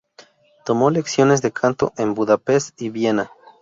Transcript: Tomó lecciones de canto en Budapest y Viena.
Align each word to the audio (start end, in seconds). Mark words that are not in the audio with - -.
Tomó 0.65 0.89
lecciones 0.89 1.43
de 1.43 1.51
canto 1.51 1.93
en 1.95 2.15
Budapest 2.15 2.81
y 2.81 2.89
Viena. 2.89 3.29